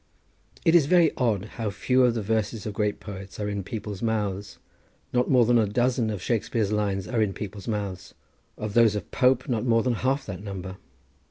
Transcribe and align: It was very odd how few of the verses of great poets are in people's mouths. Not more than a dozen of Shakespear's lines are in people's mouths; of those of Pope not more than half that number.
It 0.65 0.73
was 0.73 0.87
very 0.87 1.11
odd 1.15 1.45
how 1.57 1.69
few 1.69 2.03
of 2.05 2.15
the 2.15 2.23
verses 2.23 2.65
of 2.65 2.73
great 2.73 2.99
poets 2.99 3.39
are 3.39 3.47
in 3.47 3.61
people's 3.63 4.01
mouths. 4.01 4.57
Not 5.13 5.29
more 5.29 5.45
than 5.45 5.59
a 5.59 5.67
dozen 5.67 6.09
of 6.09 6.23
Shakespear's 6.23 6.71
lines 6.71 7.07
are 7.07 7.21
in 7.21 7.33
people's 7.33 7.67
mouths; 7.67 8.15
of 8.57 8.73
those 8.73 8.95
of 8.95 9.11
Pope 9.11 9.47
not 9.47 9.63
more 9.63 9.83
than 9.83 9.93
half 9.93 10.25
that 10.25 10.41
number. 10.41 10.77